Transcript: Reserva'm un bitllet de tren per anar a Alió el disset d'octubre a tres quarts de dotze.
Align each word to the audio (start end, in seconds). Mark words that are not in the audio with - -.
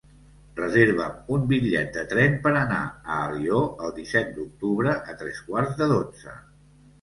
Reserva'm 0.59 1.17
un 1.35 1.43
bitllet 1.51 1.91
de 1.97 2.05
tren 2.13 2.37
per 2.45 2.53
anar 2.61 2.79
a 2.87 3.19
Alió 3.27 3.59
el 3.89 3.93
disset 3.99 4.33
d'octubre 4.39 4.97
a 5.13 5.17
tres 5.21 5.43
quarts 5.51 5.79
de 5.83 5.91
dotze. 5.95 6.35